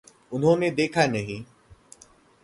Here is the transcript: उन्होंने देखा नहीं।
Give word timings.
उन्होंने 0.31 0.71
देखा 0.71 1.05
नहीं। 1.07 1.43